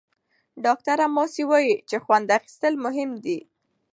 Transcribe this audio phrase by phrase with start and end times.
[0.65, 3.39] ډاکټره ماسي وايي چې خوند اخیستل مهم دي.